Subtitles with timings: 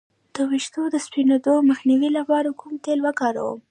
[0.33, 3.59] د ویښتو د سپینیدو مخنیوي لپاره کوم تېل وکاروم؟